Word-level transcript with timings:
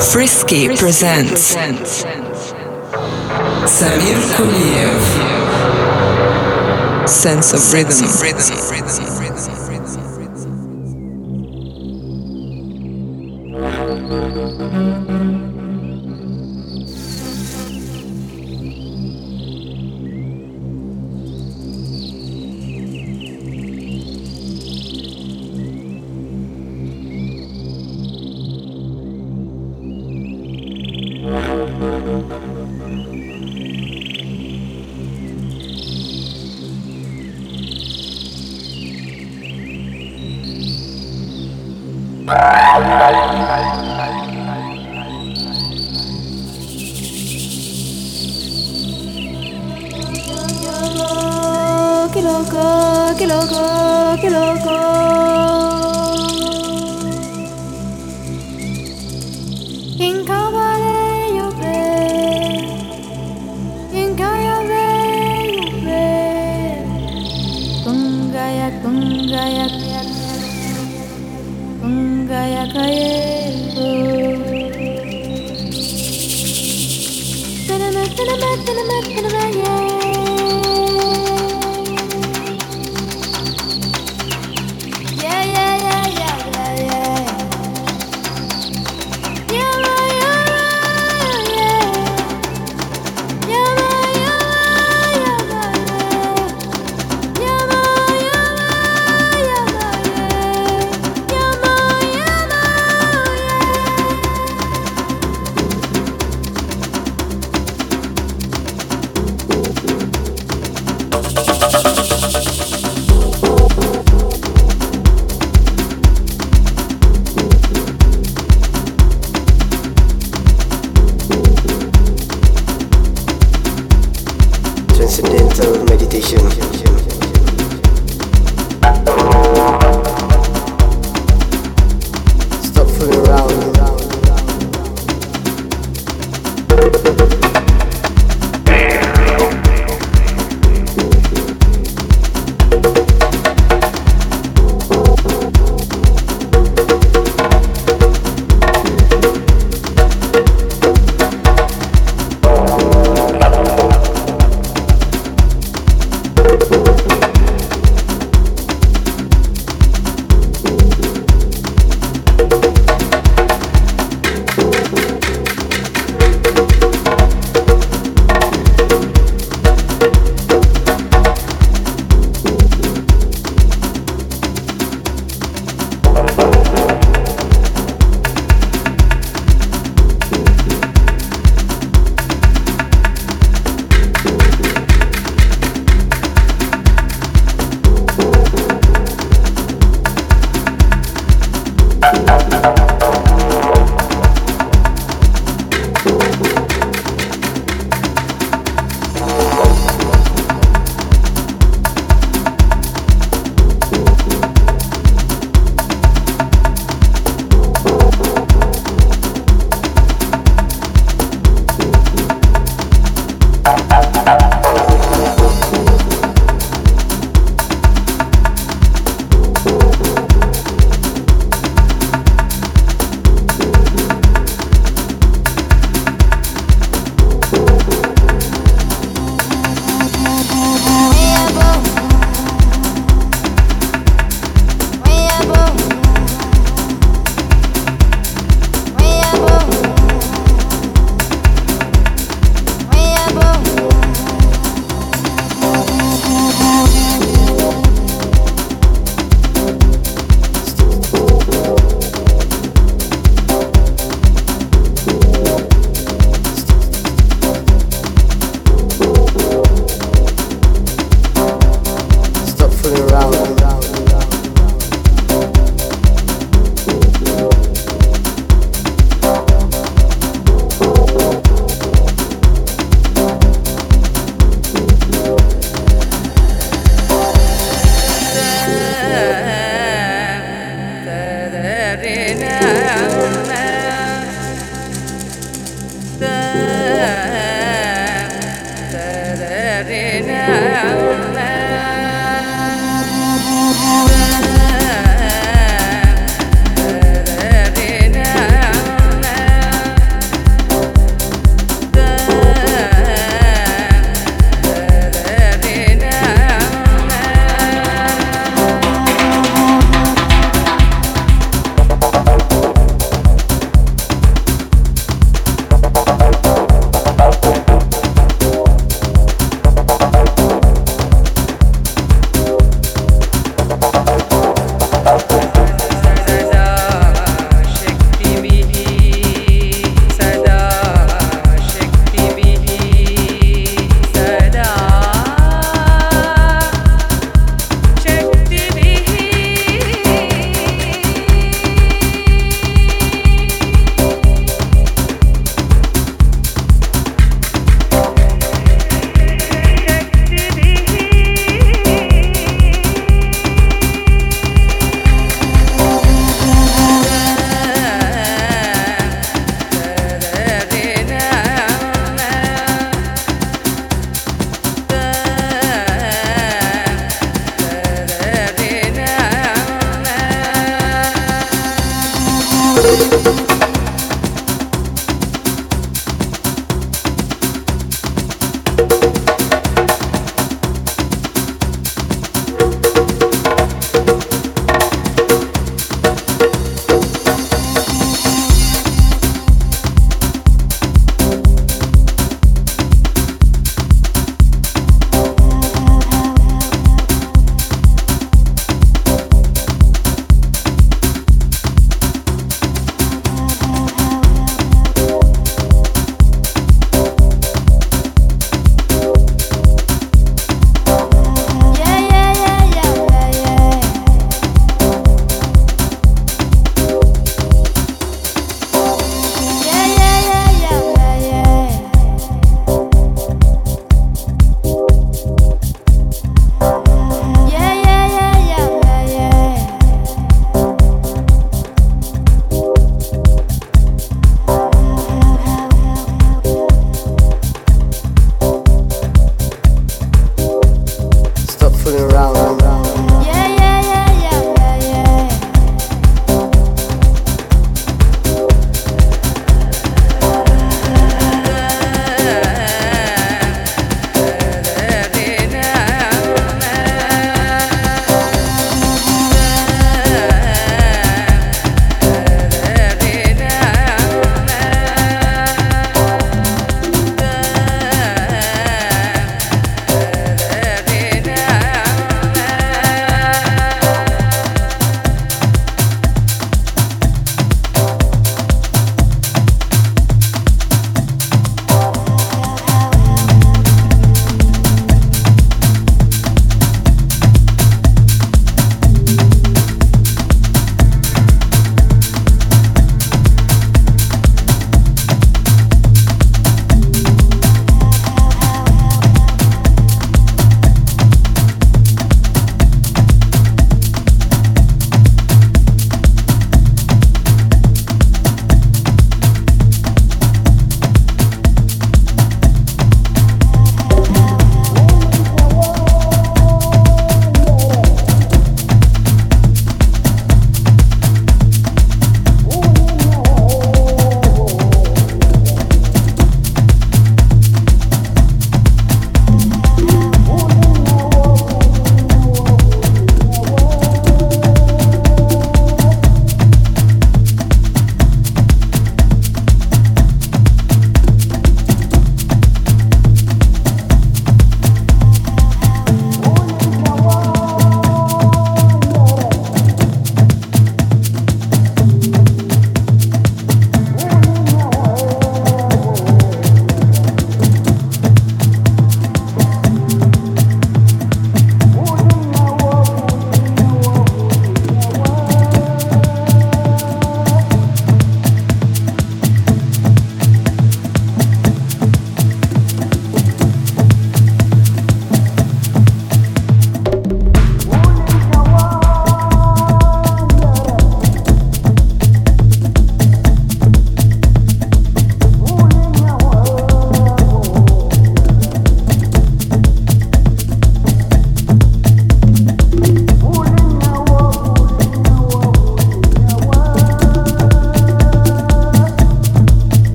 Frisky, 0.00 0.68
presents, 0.76 1.54
Samir 3.66 4.20
Kuliev 4.34 5.00
Sense 7.08 7.52
of 7.52 7.72
Rhythm. 7.72 7.92
Sense 7.92 8.50
of 8.50 8.70
rhythm. 8.70 9.73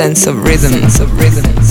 Sense 0.00 0.26
of 0.26 0.42
rhythm, 0.44 0.72
sense 0.72 1.00
of 1.00 1.12
rhythm, 1.20 1.62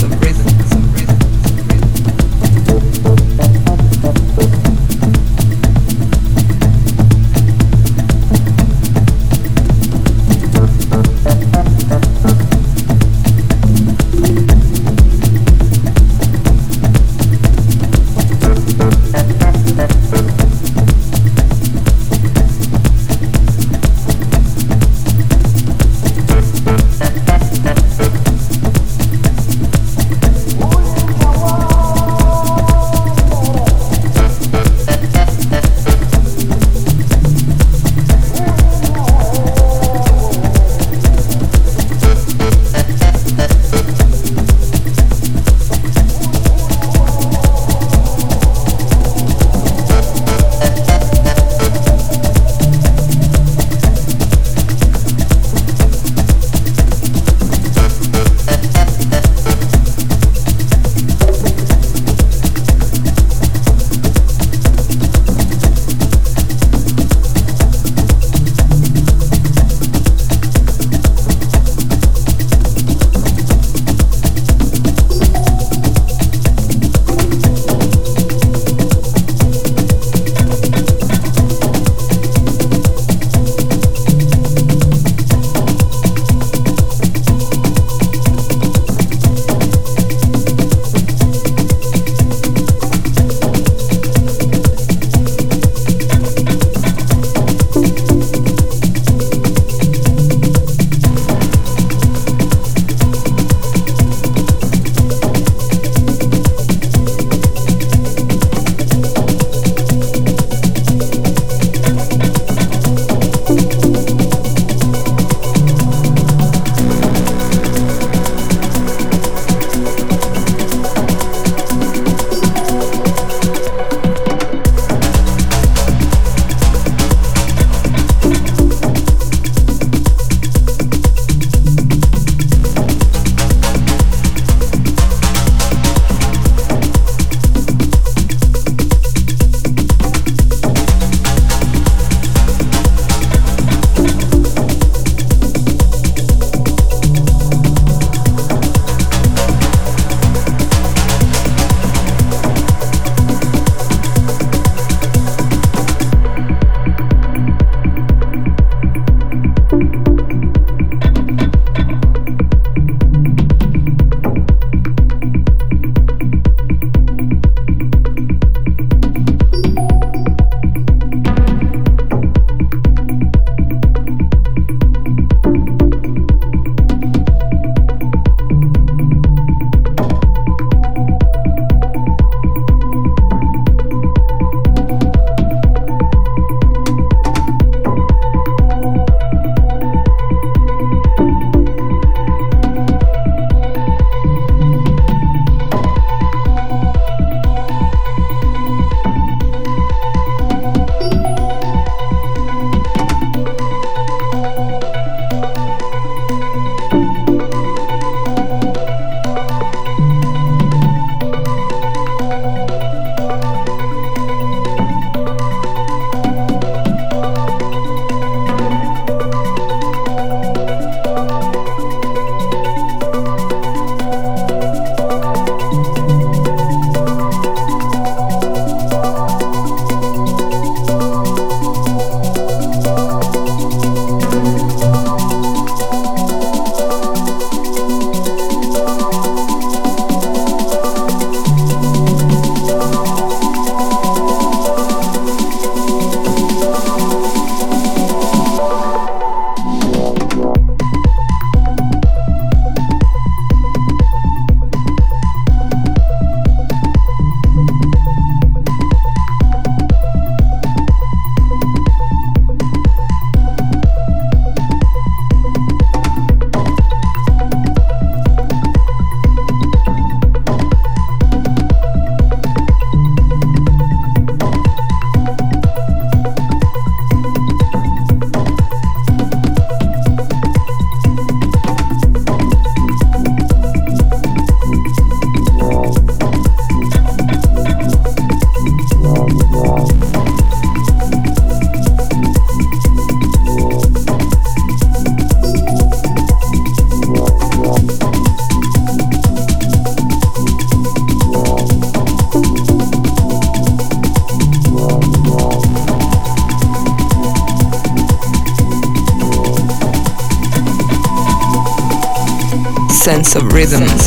of 313.35 313.53
rhythm, 313.53 313.98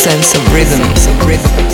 Sense 0.00 0.34
of 0.34 0.52
rhythm. 0.54 0.78
Sense 0.78 1.06
of 1.06 1.26
rhythm. 1.26 1.69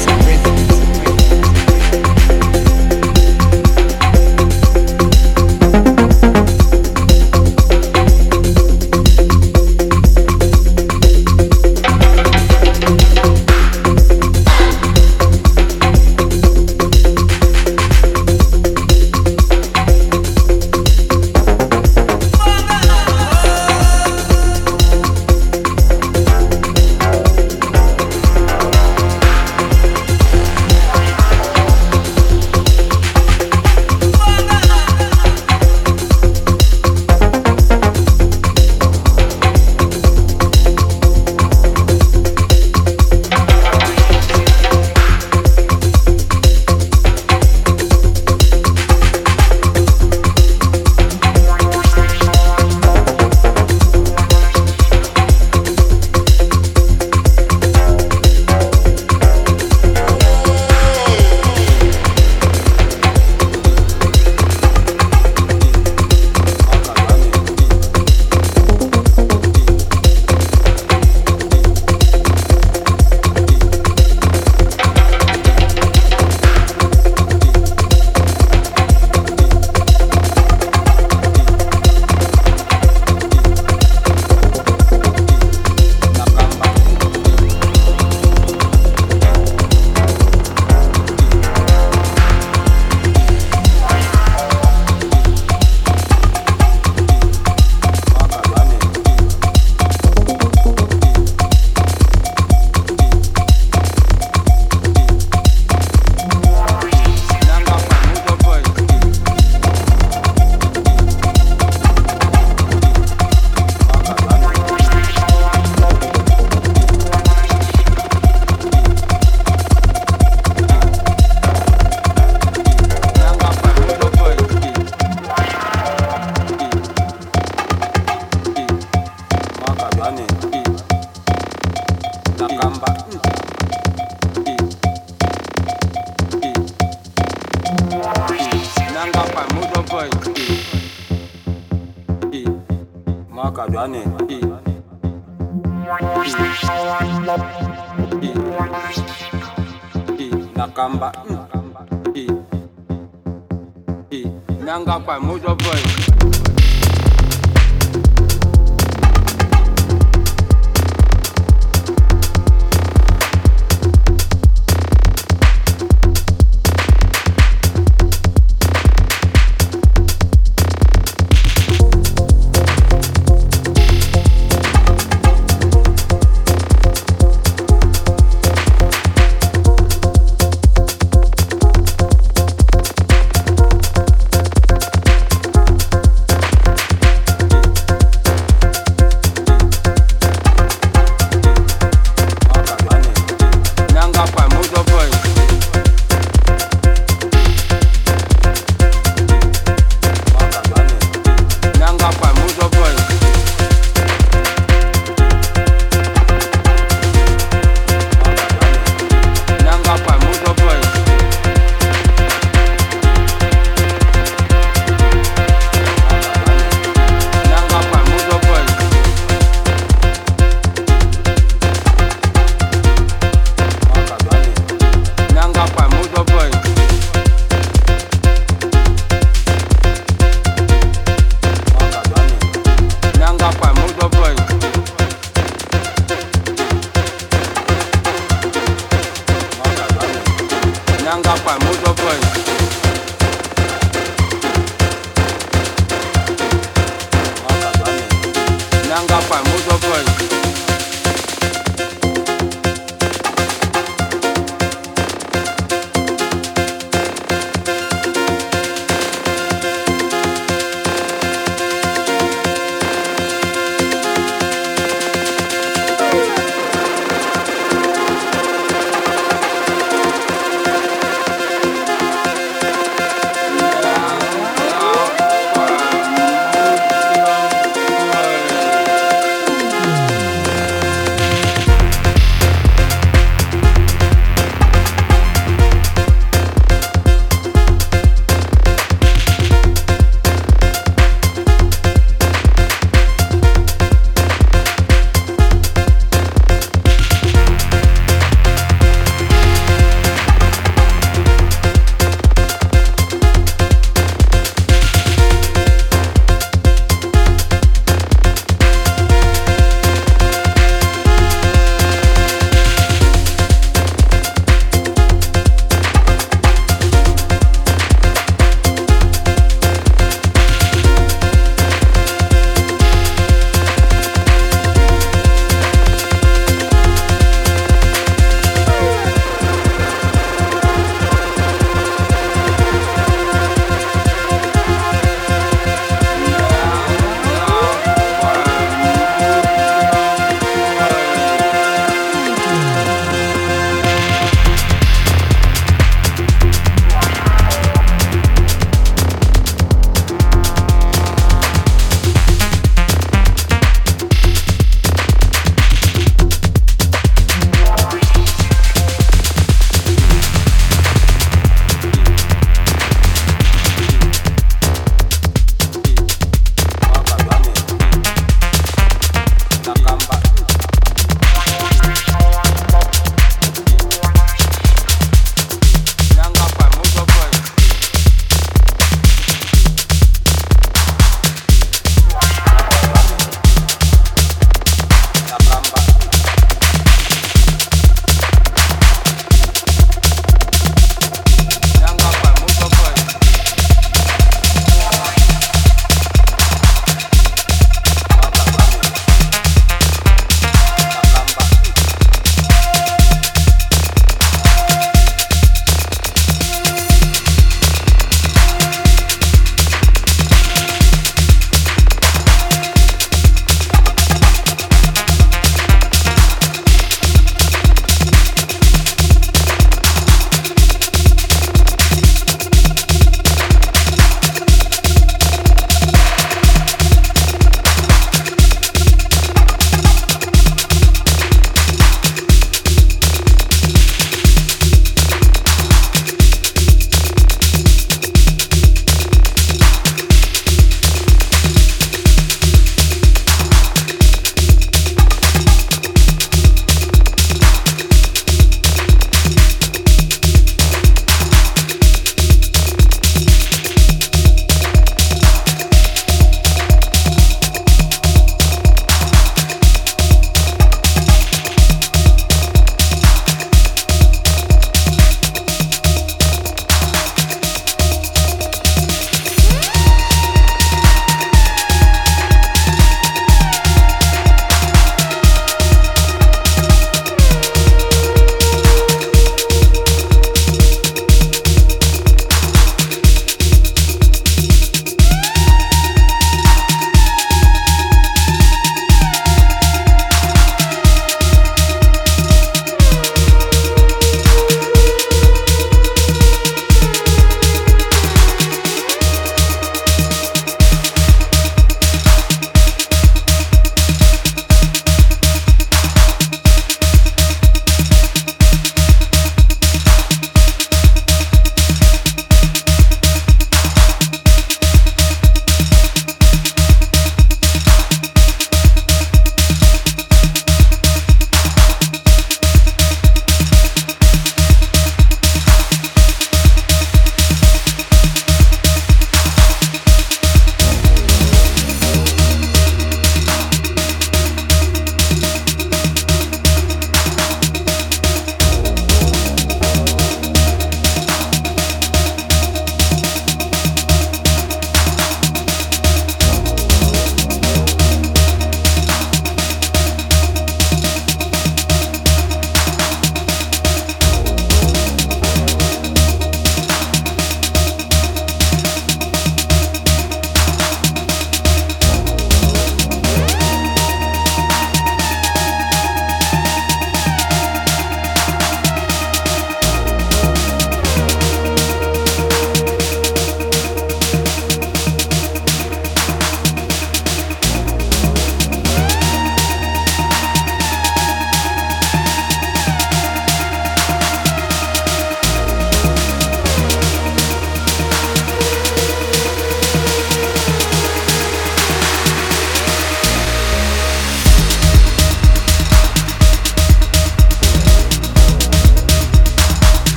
famoso 155.06 155.55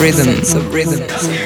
sense 0.00 0.54
of 0.54 0.72
rhythm. 0.72 1.39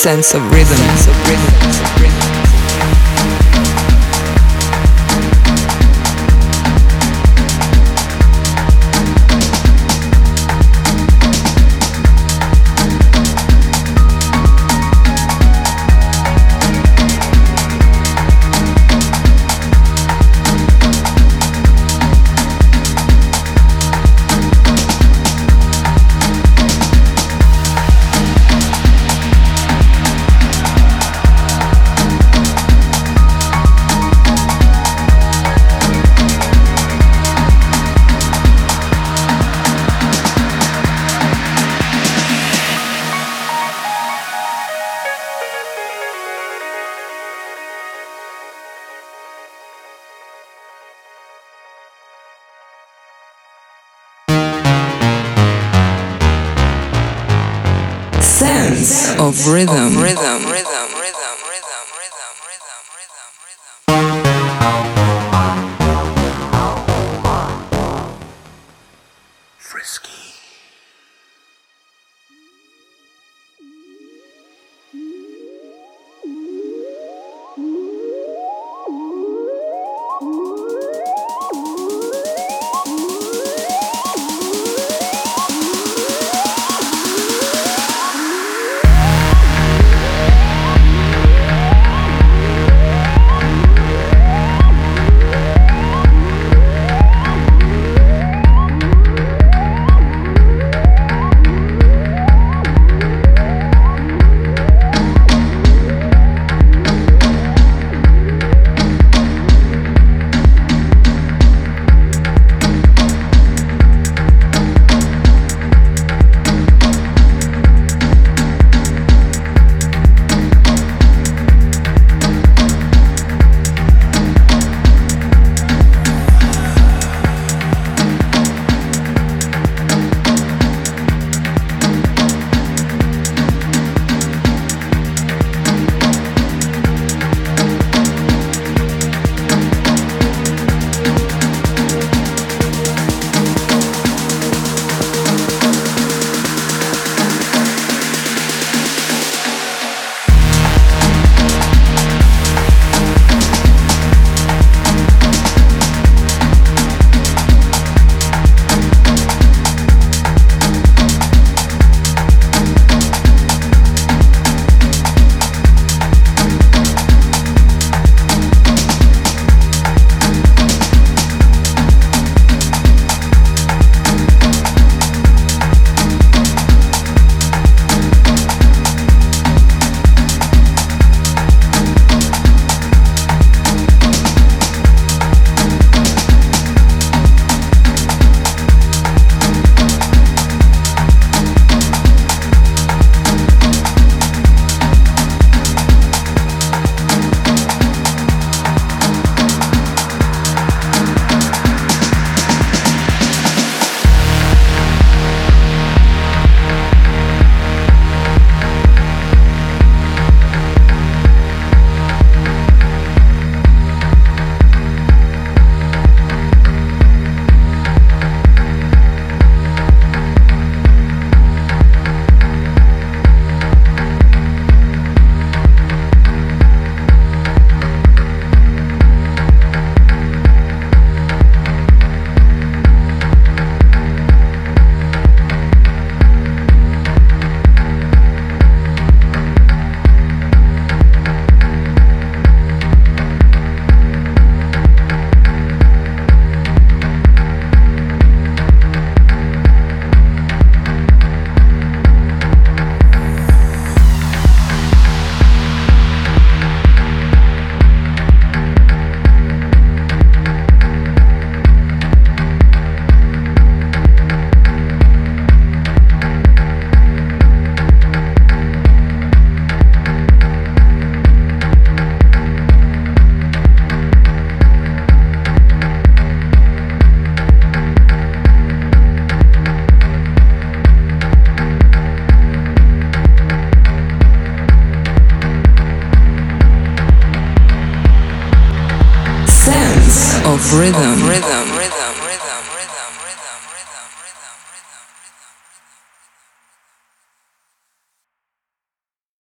Sense 0.00 0.32
of 0.32 0.42
rhythm. 0.50 0.78
Sense 0.78 1.08
of 1.08 1.28
rhythm. 1.28 1.89